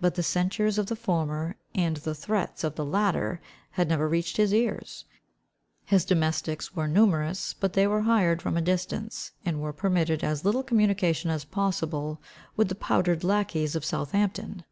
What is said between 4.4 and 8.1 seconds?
ears. His domestics were numerous, but they were